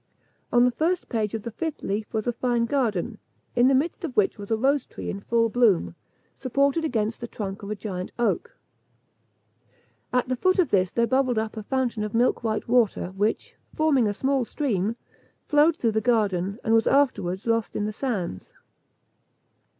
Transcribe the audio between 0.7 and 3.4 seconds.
first page of the fifth leaf was a fine garden,